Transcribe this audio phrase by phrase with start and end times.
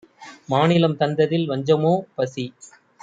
[0.49, 2.45] மாநிலம் தந்ததில் வஞ்சமோ?- பசி